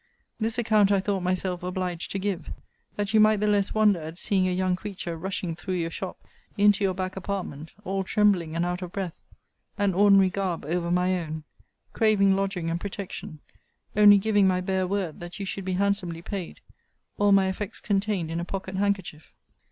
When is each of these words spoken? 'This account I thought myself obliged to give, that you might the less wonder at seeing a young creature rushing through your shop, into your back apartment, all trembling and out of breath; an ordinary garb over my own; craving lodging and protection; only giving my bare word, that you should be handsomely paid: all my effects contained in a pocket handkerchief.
'This 0.39 0.57
account 0.57 0.91
I 0.91 0.99
thought 0.99 1.19
myself 1.21 1.61
obliged 1.61 2.09
to 2.09 2.17
give, 2.17 2.49
that 2.95 3.13
you 3.13 3.19
might 3.19 3.35
the 3.39 3.45
less 3.45 3.71
wonder 3.71 4.01
at 4.01 4.17
seeing 4.17 4.47
a 4.47 4.51
young 4.51 4.75
creature 4.75 5.15
rushing 5.15 5.53
through 5.55 5.75
your 5.75 5.91
shop, 5.91 6.17
into 6.57 6.83
your 6.83 6.95
back 6.95 7.15
apartment, 7.15 7.69
all 7.85 8.03
trembling 8.03 8.55
and 8.55 8.65
out 8.65 8.81
of 8.81 8.91
breath; 8.91 9.13
an 9.77 9.93
ordinary 9.93 10.31
garb 10.31 10.65
over 10.65 10.89
my 10.89 11.19
own; 11.19 11.43
craving 11.93 12.35
lodging 12.35 12.67
and 12.67 12.81
protection; 12.81 13.41
only 13.95 14.17
giving 14.17 14.47
my 14.47 14.59
bare 14.59 14.87
word, 14.87 15.19
that 15.19 15.39
you 15.39 15.45
should 15.45 15.65
be 15.65 15.73
handsomely 15.73 16.23
paid: 16.23 16.61
all 17.19 17.31
my 17.31 17.45
effects 17.47 17.79
contained 17.79 18.31
in 18.31 18.39
a 18.39 18.43
pocket 18.43 18.77
handkerchief. 18.77 19.31